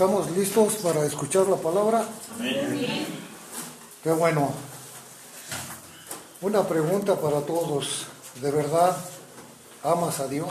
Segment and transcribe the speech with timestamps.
[0.00, 2.08] ¿Estamos listos para escuchar la palabra?
[4.02, 4.50] Qué bueno.
[6.40, 8.06] Una pregunta para todos.
[8.40, 8.96] ¿De verdad
[9.82, 10.48] amas a Dios?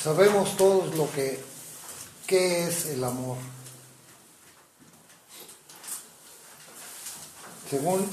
[0.00, 1.42] Sabemos todos lo que
[2.28, 3.36] qué es el amor.
[7.68, 8.08] Según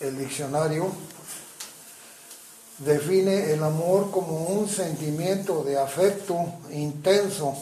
[0.00, 0.92] el diccionario,
[2.84, 6.36] define el amor como un sentimiento de afecto
[6.70, 7.54] intenso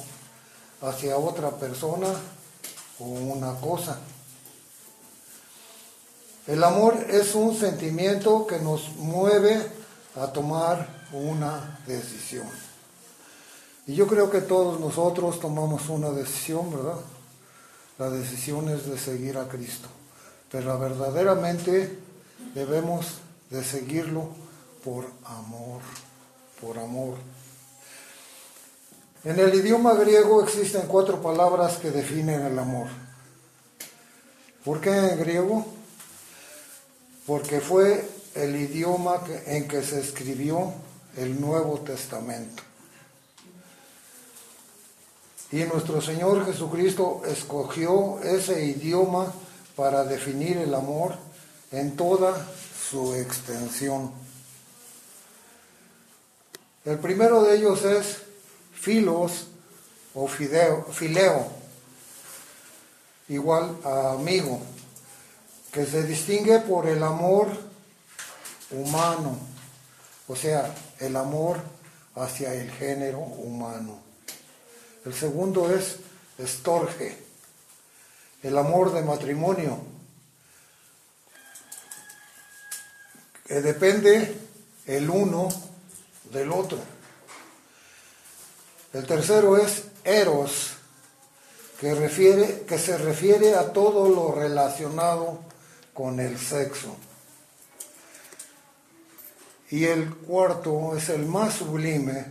[0.82, 2.08] hacia otra persona
[2.98, 3.98] o una cosa.
[6.46, 9.60] El amor es un sentimiento que nos mueve
[10.16, 12.48] a tomar una decisión.
[13.86, 16.98] Y yo creo que todos nosotros tomamos una decisión, ¿verdad?
[17.98, 19.88] La decisión es de seguir a Cristo.
[20.50, 21.98] Pero verdaderamente
[22.54, 23.06] debemos
[23.50, 24.28] de seguirlo
[24.84, 25.82] por amor,
[26.60, 27.16] por amor.
[29.24, 32.88] En el idioma griego existen cuatro palabras que definen el amor.
[34.64, 35.66] ¿Por qué en griego?
[37.26, 40.72] Porque fue el idioma en que se escribió
[41.16, 42.62] el Nuevo Testamento.
[45.52, 49.32] Y nuestro Señor Jesucristo escogió ese idioma
[49.74, 51.16] para definir el amor
[51.72, 52.46] en toda
[52.90, 54.12] su extensión.
[56.84, 58.22] El primero de ellos es
[58.72, 59.48] filos
[60.14, 61.52] o fideo, fileo,
[63.28, 64.62] igual a amigo,
[65.70, 67.48] que se distingue por el amor
[68.70, 69.38] humano,
[70.26, 71.58] o sea, el amor
[72.14, 74.00] hacia el género humano.
[75.04, 75.96] El segundo es
[76.38, 77.16] estorge,
[78.42, 79.82] el amor de matrimonio,
[83.46, 84.34] que depende
[84.86, 85.69] el uno
[86.30, 86.78] del otro.
[88.92, 90.72] El tercero es eros,
[91.78, 95.40] que, refiere, que se refiere a todo lo relacionado
[95.94, 96.96] con el sexo.
[99.70, 102.26] Y el cuarto es el más sublime,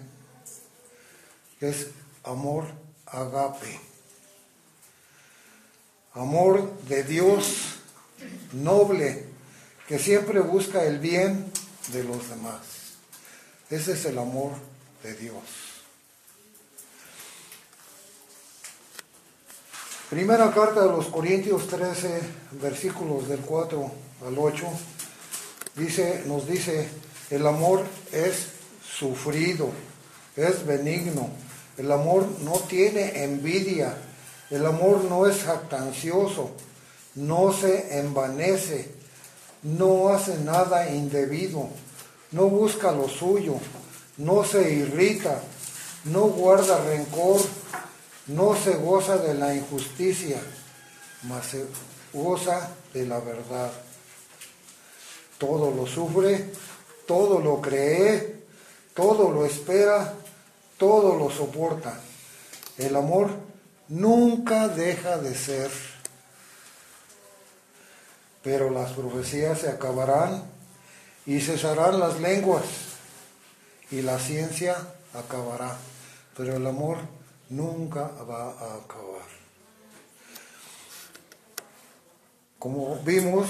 [1.60, 1.88] que es
[2.24, 2.66] amor
[3.06, 3.80] agape.
[6.14, 7.80] Amor de Dios
[8.52, 9.26] noble,
[9.88, 11.52] que siempre busca el bien
[11.94, 12.89] de los demás.
[13.70, 14.54] Ese es el amor
[15.04, 15.44] de Dios.
[20.10, 22.20] Primera carta de los Corintios 13,
[22.54, 23.92] versículos del 4
[24.26, 24.66] al 8,
[25.76, 26.90] dice, nos dice,
[27.30, 28.48] el amor es
[28.84, 29.70] sufrido,
[30.36, 31.30] es benigno,
[31.78, 33.96] el amor no tiene envidia,
[34.50, 36.50] el amor no es jactancioso,
[37.14, 38.90] no se envanece,
[39.62, 41.70] no hace nada indebido,
[42.32, 43.56] no busca lo suyo,
[44.18, 45.42] no se irrita,
[46.06, 47.42] no guarda rencor,
[48.28, 50.40] no se goza de la injusticia,
[51.24, 51.66] mas se
[52.14, 53.72] goza de la verdad.
[55.38, 56.52] Todo lo sufre,
[57.08, 58.44] todo lo cree,
[58.94, 60.14] todo lo espera,
[60.78, 62.00] todo lo soporta.
[62.78, 63.32] El amor
[63.88, 65.72] nunca deja de ser.
[68.44, 70.59] Pero las profecías se acabarán
[71.30, 72.64] y cesarán las lenguas
[73.92, 74.76] y la ciencia
[75.14, 75.78] acabará.
[76.36, 76.98] Pero el amor
[77.50, 79.30] nunca va a acabar.
[82.58, 83.48] Como vimos,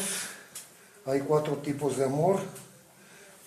[1.05, 2.41] hay cuatro tipos de amor,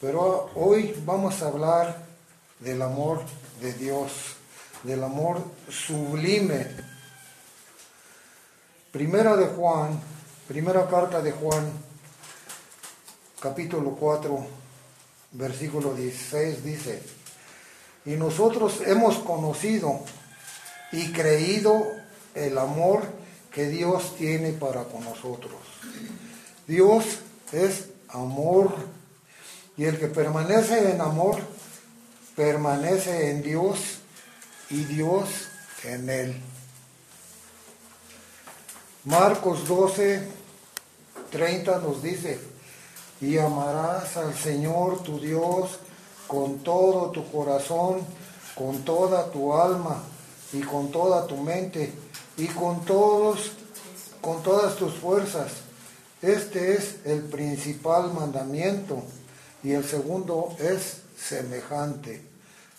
[0.00, 2.02] pero hoy vamos a hablar
[2.58, 3.20] del amor
[3.60, 4.12] de Dios,
[4.82, 6.68] del amor sublime.
[8.92, 10.00] Primera de Juan,
[10.48, 11.91] primera carta de Juan,
[13.42, 14.46] capítulo 4,
[15.32, 17.02] versículo 16 dice,
[18.04, 19.98] y nosotros hemos conocido
[20.92, 21.84] y creído
[22.36, 23.02] el amor
[23.52, 25.54] que Dios tiene para con nosotros.
[26.68, 27.04] Dios
[27.50, 28.76] es amor
[29.76, 31.40] y el que permanece en amor
[32.36, 33.78] permanece en Dios
[34.70, 35.28] y Dios
[35.82, 36.40] en él.
[39.04, 40.28] Marcos 12,
[41.32, 42.51] 30 nos dice,
[43.22, 45.78] y amarás al Señor tu Dios
[46.26, 48.00] con todo tu corazón,
[48.56, 50.02] con toda tu alma
[50.52, 51.92] y con toda tu mente
[52.36, 53.52] y con todos
[54.20, 55.52] con todas tus fuerzas.
[56.20, 59.02] Este es el principal mandamiento
[59.62, 62.24] y el segundo es semejante.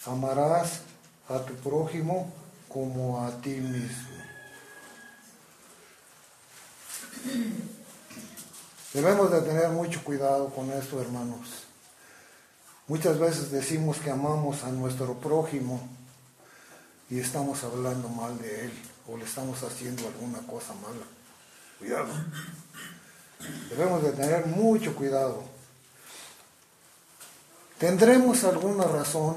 [0.05, 0.81] Amarás
[1.29, 2.31] a tu prójimo
[2.67, 4.13] como a ti mismo.
[8.93, 11.63] Debemos de tener mucho cuidado con esto, hermanos.
[12.87, 15.81] Muchas veces decimos que amamos a nuestro prójimo
[17.09, 18.73] y estamos hablando mal de él
[19.07, 21.05] o le estamos haciendo alguna cosa mala.
[21.79, 22.13] Cuidado.
[23.69, 25.43] Debemos de tener mucho cuidado.
[27.79, 29.35] ¿Tendremos alguna razón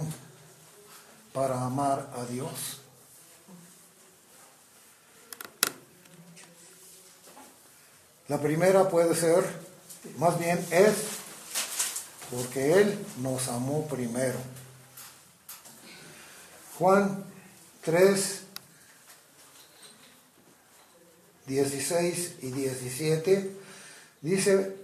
[1.32, 2.82] para amar a Dios?
[8.28, 9.44] La primera puede ser,
[10.19, 10.94] más bien es,
[12.28, 14.38] porque Él nos amó primero.
[16.76, 17.25] Juan
[17.82, 18.40] 3,
[21.46, 23.56] 16 y 17
[24.23, 24.76] dice,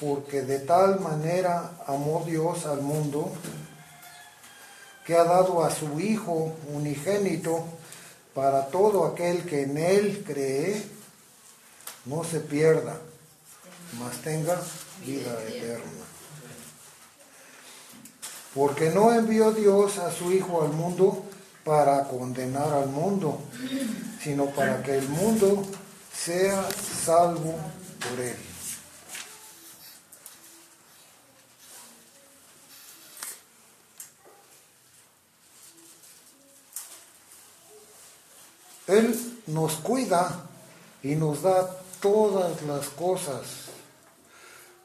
[0.00, 3.30] porque de tal manera amó Dios al mundo
[5.04, 7.66] que ha dado a su Hijo unigénito
[8.34, 10.97] para todo aquel que en Él cree
[12.04, 13.00] no se pierda,
[13.98, 14.60] mas tenga
[15.04, 16.04] vida eterna.
[18.54, 21.24] Porque no envió Dios a su Hijo al mundo
[21.64, 23.40] para condenar al mundo,
[24.22, 25.64] sino para que el mundo
[26.12, 26.68] sea
[27.04, 27.54] salvo
[28.00, 28.36] por él.
[38.86, 40.46] Él nos cuida
[41.02, 43.42] y nos da todas las cosas.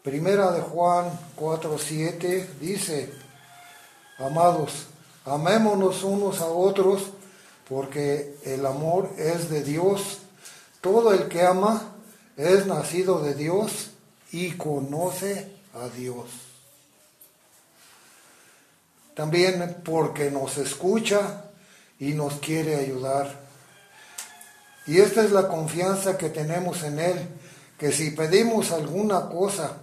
[0.04, 3.14] Primera de Juan 4:7 dice,
[4.18, 4.88] amados,
[5.26, 7.04] amémonos unos a otros
[7.70, 10.20] porque el amor es de Dios.
[10.82, 11.94] Todo el que ama
[12.36, 13.92] es nacido de Dios
[14.32, 16.26] y conoce a Dios.
[19.16, 21.46] También porque nos escucha
[22.00, 23.43] y nos quiere ayudar.
[24.86, 27.28] Y esta es la confianza que tenemos en Él,
[27.78, 29.78] que si pedimos alguna cosa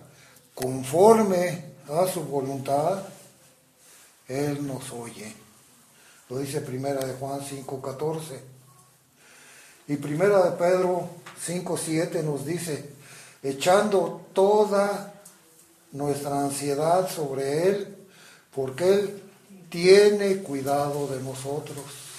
[0.54, 3.02] conforme a su voluntad,
[4.28, 5.34] Él nos oye.
[6.28, 8.40] Lo dice primera de Juan 5:14.
[9.88, 11.08] Y primera de Pedro
[11.44, 12.90] 5:7 nos dice,
[13.42, 15.14] echando toda
[15.92, 17.96] nuestra ansiedad sobre Él,
[18.54, 19.22] porque Él
[19.70, 22.09] tiene cuidado de nosotros.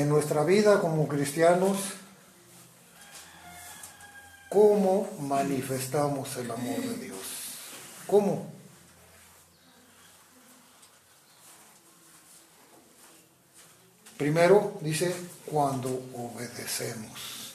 [0.00, 1.78] En nuestra vida como cristianos,
[4.50, 7.18] cómo manifestamos el amor de Dios.
[8.06, 8.52] ¿Cómo?
[14.18, 15.14] Primero dice
[15.46, 17.54] cuando obedecemos.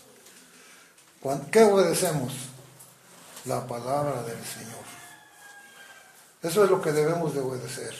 [1.51, 2.33] ¿Qué obedecemos?
[3.45, 4.81] La palabra del Señor.
[6.41, 7.95] Eso es lo que debemos de obedecer.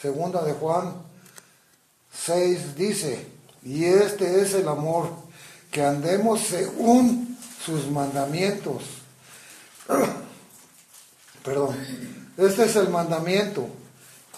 [0.00, 0.94] Segunda de Juan
[2.12, 5.10] 6 dice, y este es el amor,
[5.70, 8.82] que andemos según sus mandamientos.
[11.44, 11.76] Perdón.
[12.36, 13.68] Este es el mandamiento,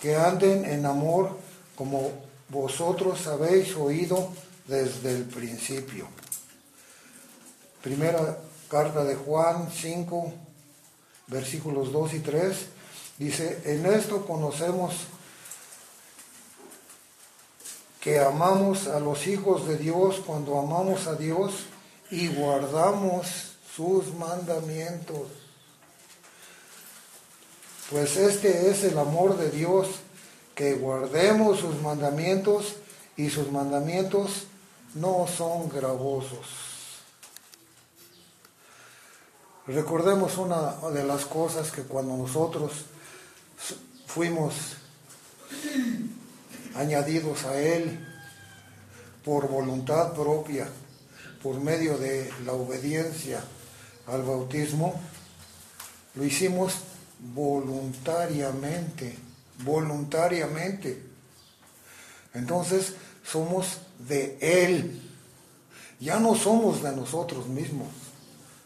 [0.01, 1.39] que anden en amor
[1.77, 2.11] como
[2.49, 4.33] vosotros habéis oído
[4.67, 6.09] desde el principio.
[7.83, 10.33] Primera carta de Juan 5,
[11.29, 12.57] versículos 2 y 3,
[13.19, 14.95] dice, en esto conocemos
[18.03, 21.67] que amamos a los hijos de Dios cuando amamos a Dios
[22.11, 25.29] y guardamos sus mandamientos.
[27.91, 29.87] Pues este es el amor de Dios,
[30.57, 32.75] que guardemos sus mandamientos
[33.17, 34.47] y sus mandamientos
[34.95, 36.47] no son gravosos.
[39.69, 42.73] Recordemos una de las cosas que cuando nosotros
[44.07, 44.55] fuimos
[46.75, 48.07] añadidos a Él
[49.25, 50.69] por voluntad propia,
[51.43, 53.43] por medio de la obediencia
[54.07, 55.01] al bautismo,
[56.15, 56.75] lo hicimos
[57.35, 59.17] voluntariamente,
[59.65, 61.03] voluntariamente.
[62.35, 65.11] Entonces somos de Él.
[66.01, 67.89] Ya no somos de nosotros mismos,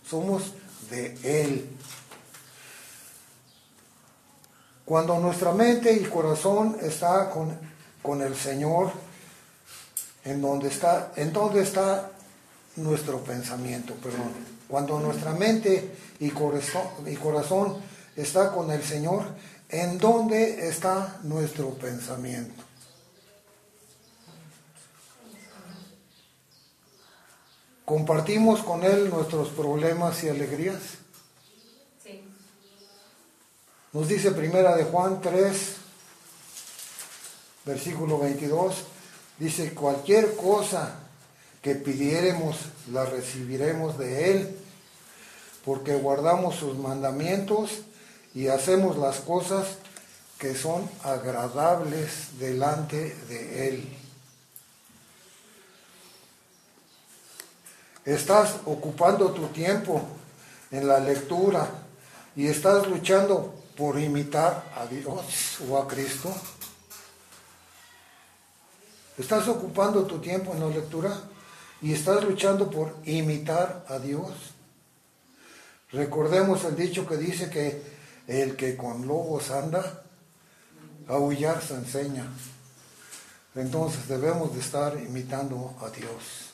[0.08, 0.54] somos
[0.90, 1.68] de Él.
[4.84, 7.58] Cuando nuestra mente y corazón está con
[8.06, 8.92] con el Señor,
[10.22, 12.12] en donde está, en donde está
[12.76, 14.30] nuestro pensamiento, perdón.
[14.68, 17.78] cuando nuestra mente y corazón, y corazón
[18.14, 19.24] está con el Señor,
[19.68, 22.62] ¿en dónde está nuestro pensamiento?
[27.84, 30.82] ¿Compartimos con Él nuestros problemas y alegrías?
[32.04, 32.22] Sí.
[33.92, 35.85] Nos dice primera de Juan 3,
[37.66, 38.84] versículo 22,
[39.38, 41.00] dice, cualquier cosa
[41.60, 42.56] que pidiéremos,
[42.92, 44.58] la recibiremos de Él,
[45.64, 47.80] porque guardamos sus mandamientos
[48.34, 49.66] y hacemos las cosas
[50.38, 53.96] que son agradables delante de Él.
[58.04, 60.00] Estás ocupando tu tiempo
[60.70, 61.68] en la lectura
[62.36, 66.32] y estás luchando por imitar a Dios o a Cristo.
[69.18, 71.18] Estás ocupando tu tiempo en la lectura
[71.80, 74.32] y estás luchando por imitar a Dios.
[75.90, 77.82] Recordemos el dicho que dice que
[78.26, 80.02] el que con lobos anda,
[81.08, 82.26] aullar se enseña.
[83.54, 86.52] Entonces debemos de estar imitando a Dios.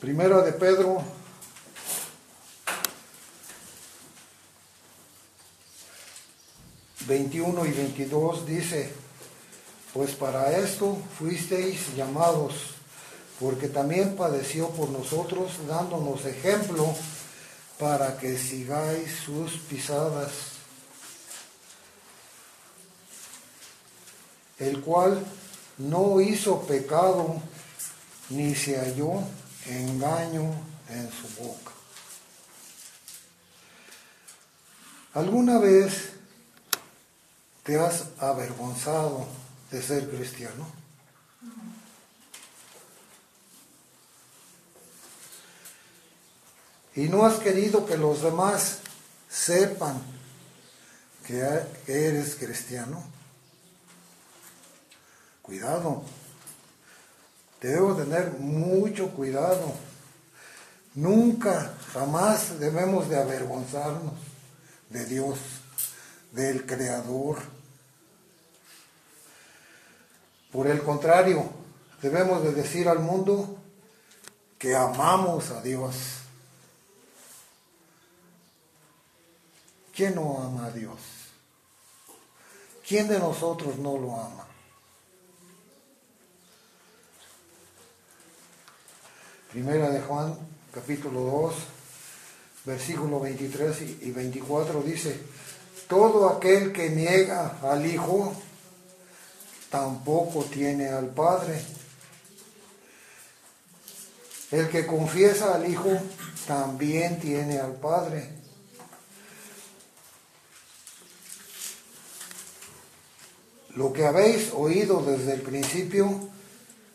[0.00, 1.02] Primera de Pedro.
[7.06, 8.92] Veintiuno y veintidós dice,
[9.92, 12.54] pues para esto fuisteis llamados,
[13.38, 16.94] porque también padeció por nosotros, dándonos ejemplo
[17.78, 20.30] para que sigáis sus pisadas,
[24.58, 25.24] el cual
[25.76, 27.42] no hizo pecado,
[28.30, 29.22] ni se halló
[29.66, 30.54] engaño
[30.88, 31.72] en su boca.
[35.14, 36.12] ¿Alguna vez
[37.64, 39.26] te has avergonzado
[39.72, 40.66] de ser cristiano?
[46.94, 48.80] Y no has querido que los demás
[49.28, 50.00] sepan
[51.26, 51.42] que
[51.86, 53.02] eres cristiano.
[55.40, 56.02] Cuidado.
[57.62, 59.72] Debemos tener mucho cuidado.
[60.94, 64.12] Nunca, jamás debemos de avergonzarnos
[64.90, 65.38] de Dios,
[66.32, 67.38] del Creador.
[70.52, 71.48] Por el contrario,
[72.02, 73.56] debemos de decir al mundo
[74.58, 75.94] que amamos a Dios.
[79.94, 80.98] ¿Quién no ama a Dios?
[82.86, 84.46] ¿Quién de nosotros no lo ama?
[89.50, 90.36] Primera de Juan,
[90.72, 91.54] capítulo 2,
[92.64, 95.20] versículo 23 y 24 dice,
[95.88, 98.34] todo aquel que niega al Hijo,
[99.72, 101.60] tampoco tiene al Padre.
[104.50, 105.90] El que confiesa al Hijo,
[106.46, 108.28] también tiene al Padre.
[113.74, 116.28] Lo que habéis oído desde el principio,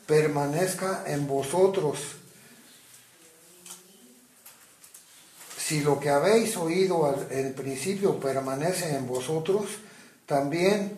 [0.06, 1.98] permanezca en vosotros
[5.68, 9.66] si lo que habéis oído al principio permanece en vosotros,
[10.26, 10.98] también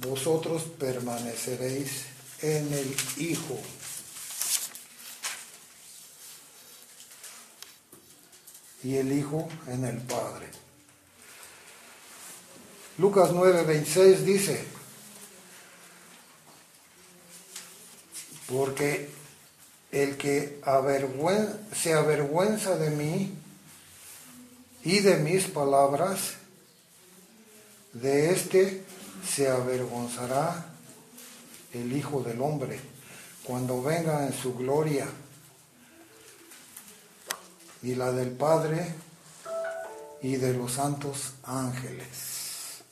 [0.00, 2.04] vosotros permaneceréis
[2.42, 3.58] en el Hijo.
[8.82, 10.46] Y el Hijo en el Padre.
[12.98, 14.64] Lucas 9:26 dice,
[18.48, 19.10] porque
[19.92, 20.60] el que
[21.74, 23.34] se avergüenza de mí
[24.84, 26.34] y de mis palabras,
[27.92, 28.84] de éste
[29.26, 30.66] se avergonzará
[31.72, 32.80] el Hijo del Hombre
[33.44, 35.06] cuando venga en su gloria
[37.82, 38.94] y la del Padre
[40.22, 42.82] y de los santos ángeles.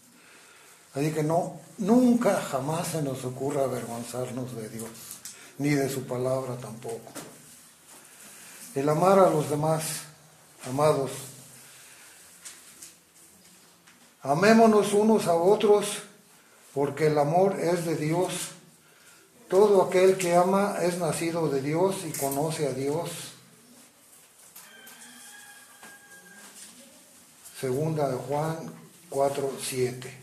[0.95, 4.91] Así que no, nunca jamás se nos ocurra avergonzarnos de Dios
[5.59, 7.13] ni de su palabra tampoco.
[8.75, 9.85] El amar a los demás,
[10.69, 11.11] amados,
[14.23, 16.03] amémonos unos a otros,
[16.75, 18.51] porque el amor es de Dios.
[19.49, 23.11] Todo aquel que ama es nacido de Dios y conoce a Dios.
[27.61, 28.73] Segunda de Juan
[29.09, 30.15] 4, 7.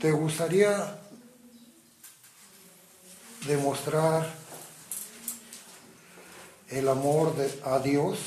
[0.00, 0.98] ¿Te gustaría
[3.46, 4.26] demostrar
[6.68, 7.32] el amor
[7.64, 8.18] a Dios,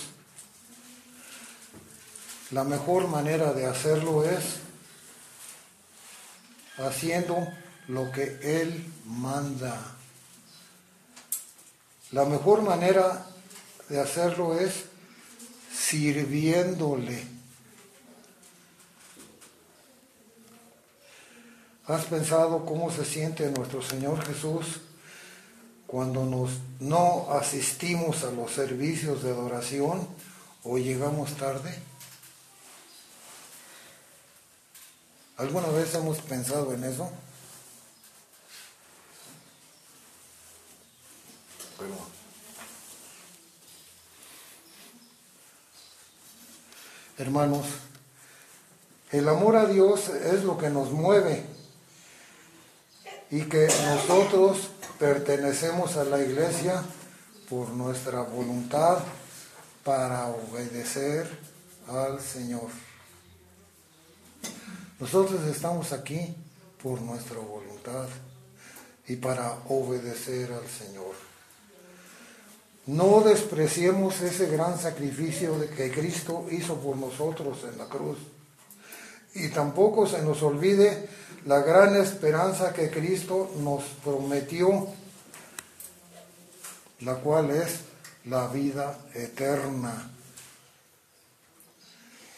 [2.52, 4.60] la mejor manera de hacerlo es
[6.80, 7.48] haciendo
[7.88, 9.76] lo que Él manda.
[12.12, 13.26] La mejor manera
[13.90, 14.86] de hacerlo es
[15.72, 17.40] sirviéndole.
[21.86, 24.82] ¿Has pensado cómo se siente nuestro Señor Jesús
[25.88, 30.08] cuando nos, no asistimos a los servicios de adoración
[30.64, 31.89] o llegamos tarde?
[35.40, 37.10] ¿Alguna vez hemos pensado en eso?
[47.18, 47.66] Hermanos,
[49.12, 51.46] el amor a Dios es lo que nos mueve
[53.32, 56.84] y que nosotros pertenecemos a la iglesia
[57.50, 59.00] por nuestra voluntad
[59.86, 61.30] para obedecer
[61.88, 62.89] al Señor.
[65.00, 66.36] Nosotros estamos aquí
[66.84, 68.08] por nuestra voluntad
[69.08, 71.16] y para obedecer al Señor.
[72.86, 78.18] No despreciemos ese gran sacrificio que Cristo hizo por nosotros en la cruz.
[79.36, 81.08] Y tampoco se nos olvide
[81.46, 84.88] la gran esperanza que Cristo nos prometió,
[87.02, 87.82] la cual es
[88.26, 90.12] la vida eterna.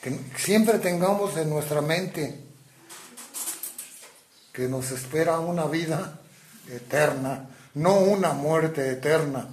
[0.03, 2.40] Que siempre tengamos en nuestra mente
[4.53, 6.19] que nos espera una vida
[6.69, 9.47] eterna, no una muerte eterna,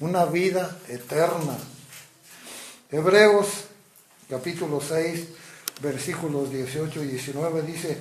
[0.00, 1.56] una vida eterna.
[2.90, 3.48] Hebreos
[4.28, 5.28] capítulo 6,
[5.82, 7.98] versículos 18 y 19 dice,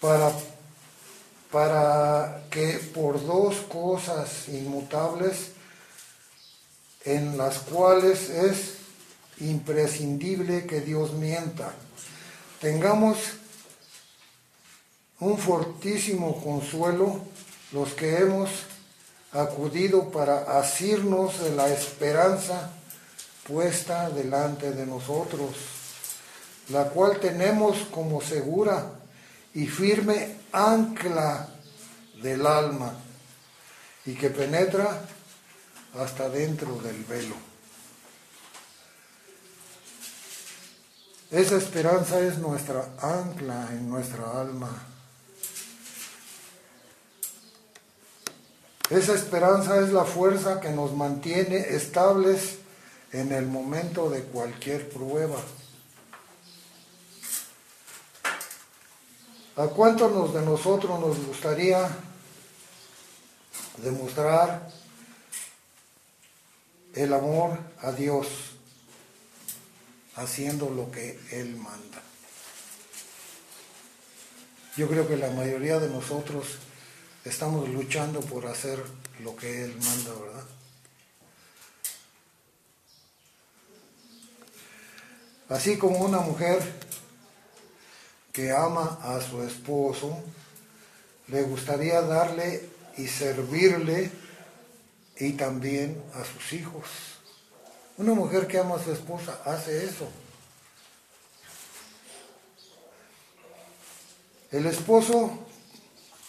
[0.00, 0.32] para,
[1.50, 5.50] para que por dos cosas inmutables
[7.04, 8.76] en las cuales es
[9.40, 11.74] imprescindible que Dios mienta,
[12.60, 13.18] tengamos
[15.20, 17.20] un fortísimo consuelo
[17.72, 18.50] los que hemos
[19.32, 22.70] acudido para asirnos de la esperanza
[23.46, 25.50] puesta delante de nosotros,
[26.68, 28.90] la cual tenemos como segura
[29.54, 31.48] y firme ancla
[32.22, 32.94] del alma
[34.06, 35.00] y que penetra
[35.98, 37.34] hasta dentro del velo.
[41.30, 44.93] Esa esperanza es nuestra ancla en nuestra alma.
[48.90, 52.58] Esa esperanza es la fuerza que nos mantiene estables
[53.12, 55.38] en el momento de cualquier prueba.
[59.56, 61.88] ¿A cuántos de nosotros nos gustaría
[63.78, 64.68] demostrar
[66.92, 68.26] el amor a Dios
[70.16, 72.02] haciendo lo que Él manda?
[74.76, 76.58] Yo creo que la mayoría de nosotros
[77.24, 78.82] estamos luchando por hacer
[79.20, 80.44] lo que Él manda, ¿verdad?
[85.48, 86.62] Así como una mujer
[88.32, 90.18] que ama a su esposo,
[91.28, 94.10] le gustaría darle y servirle
[95.18, 96.84] y también a sus hijos.
[97.96, 100.08] Una mujer que ama a su esposa hace eso.
[104.50, 105.43] El esposo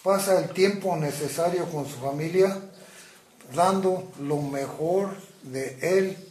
[0.05, 2.61] pasa el tiempo necesario con su familia,
[3.55, 6.29] dando lo mejor de él.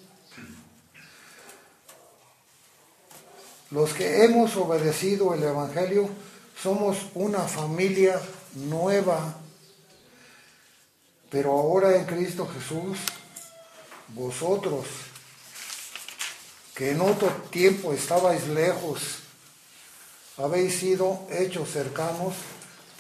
[3.73, 6.09] Los que hemos obedecido el Evangelio
[6.57, 8.21] somos una familia
[8.55, 9.41] nueva,
[11.29, 12.99] pero ahora en Cristo Jesús,
[14.11, 14.87] vosotros,
[16.77, 19.01] que en otro tiempo estabais lejos,
[20.39, 22.35] habéis sido hechos cercanos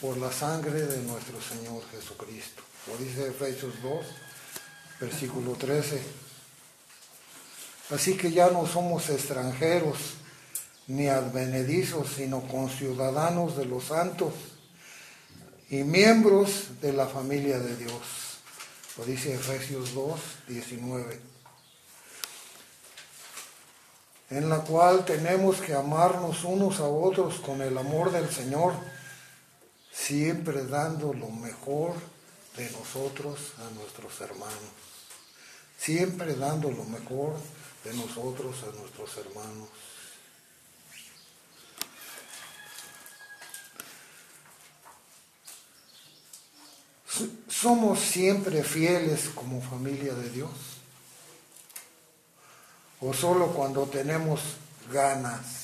[0.04, 2.62] por la sangre de nuestro Señor Jesucristo.
[2.88, 4.04] Lo dice Efesios 2,
[5.00, 5.98] versículo 13.
[7.88, 9.96] Así que ya no somos extranjeros
[10.88, 14.34] ni advenedizos, sino conciudadanos de los santos
[15.70, 18.02] y miembros de la familia de Dios.
[18.98, 21.20] Lo dice Efesios 2, 19.
[24.28, 28.74] En la cual tenemos que amarnos unos a otros con el amor del Señor,
[29.94, 31.94] siempre dando lo mejor
[32.56, 34.58] de nosotros a nuestros hermanos.
[35.78, 37.36] Siempre dando lo mejor
[37.84, 39.68] de nosotros a nuestros hermanos.
[47.48, 50.50] ¿Somos siempre fieles como familia de Dios?
[53.00, 54.40] ¿O solo cuando tenemos
[54.92, 55.63] ganas?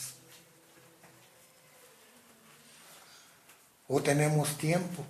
[3.93, 5.05] ¿O tenemos tiempo?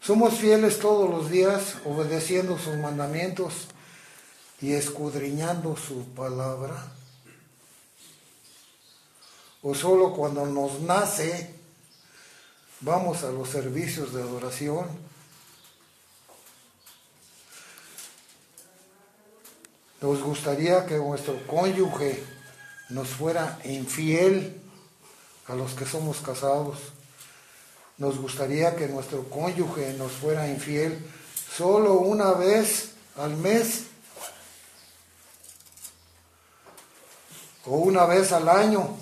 [0.00, 3.52] Somos fieles todos los días, obedeciendo sus mandamientos
[4.62, 6.90] y escudriñando su palabra.
[9.60, 11.54] O solo cuando nos nace,
[12.80, 14.86] vamos a los servicios de adoración.
[20.00, 22.35] Nos gustaría que nuestro cónyuge
[22.88, 24.60] nos fuera infiel
[25.48, 26.78] a los que somos casados.
[27.98, 31.04] Nos gustaría que nuestro cónyuge nos fuera infiel
[31.56, 33.84] solo una vez al mes
[37.64, 38.96] o una vez al año.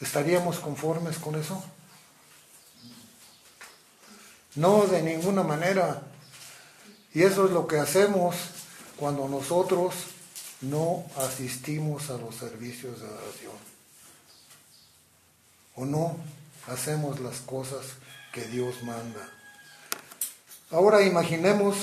[0.00, 1.62] ¿Estaríamos conformes con eso?
[4.56, 6.02] No, de ninguna manera.
[7.14, 8.36] Y eso es lo que hacemos
[8.96, 9.94] cuando nosotros
[10.62, 13.56] no asistimos a los servicios de oración.
[15.76, 16.16] O no
[16.66, 17.84] hacemos las cosas
[18.32, 19.28] que Dios manda.
[20.70, 21.76] Ahora imaginemos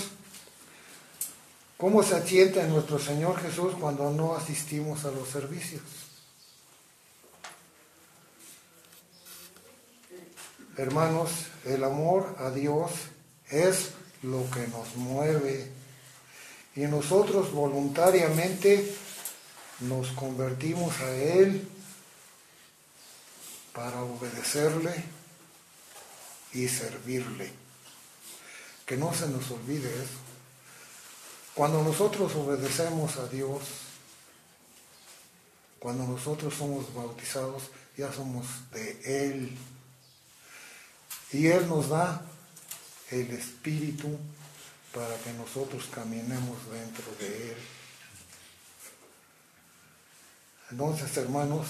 [1.78, 5.84] cómo se siente nuestro Señor Jesús cuando no asistimos a los servicios.
[10.76, 11.30] Hermanos,
[11.66, 12.92] el amor a Dios
[13.50, 13.92] es
[14.24, 15.72] lo que nos mueve
[16.76, 18.96] y nosotros voluntariamente
[19.82, 21.68] nos convertimos a Él
[23.74, 25.04] para obedecerle
[26.54, 27.52] y servirle.
[28.86, 30.20] Que no se nos olvide eso.
[31.54, 33.62] Cuando nosotros obedecemos a Dios,
[35.80, 37.64] cuando nosotros somos bautizados,
[37.96, 39.58] ya somos de Él.
[41.32, 42.22] Y Él nos da
[43.12, 44.18] el Espíritu
[44.94, 47.58] para que nosotros caminemos dentro de Él.
[50.70, 51.68] Entonces, hermanos,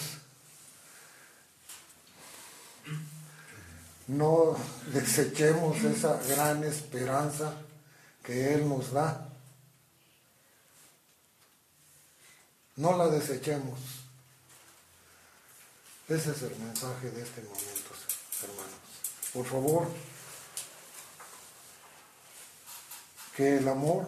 [4.08, 4.58] no
[4.88, 7.54] desechemos esa gran esperanza
[8.24, 9.30] que Él nos da.
[12.76, 13.80] No la desechemos.
[16.10, 17.92] Ese es el mensaje de este momento,
[18.42, 18.80] hermanos.
[19.34, 19.88] Por favor,
[23.36, 24.08] que el amor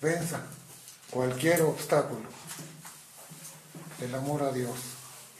[0.00, 0.40] venza
[1.10, 2.28] cualquier obstáculo.
[4.00, 4.76] El amor a Dios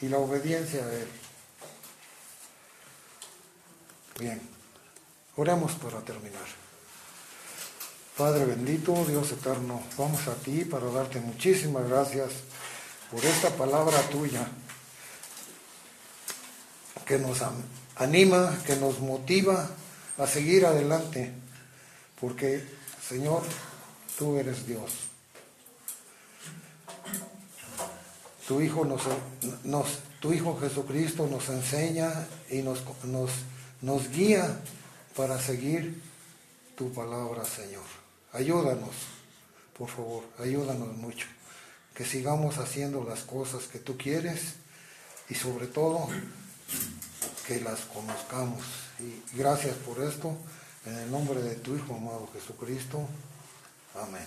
[0.01, 1.09] y la obediencia a Él.
[4.19, 4.41] Bien,
[5.37, 6.47] oremos para terminar.
[8.17, 12.31] Padre bendito, Dios eterno, vamos a ti para darte muchísimas gracias
[13.11, 14.47] por esta palabra tuya
[17.05, 17.41] que nos
[17.97, 19.69] anima, que nos motiva
[20.17, 21.33] a seguir adelante,
[22.21, 22.65] porque
[23.07, 23.43] Señor,
[24.19, 24.91] tú eres Dios.
[28.49, 29.03] Tu Hijo, nos,
[30.61, 34.61] Jesucristo nos enseña y nos guía
[35.17, 36.03] para seguir
[36.77, 37.85] tu palabra, Señor.
[38.33, 38.91] Ayúdanos,
[39.77, 41.27] por favor, ayúdanos mucho.
[41.95, 44.55] Que sigamos haciendo las cosas que tú quieres
[45.29, 46.09] y sobre todo
[47.47, 48.63] que las conozcamos.
[48.99, 50.37] Y gracias por esto.
[50.87, 53.09] En el nombre de tu Hijo amado Jesucristo.
[53.95, 54.27] Amén.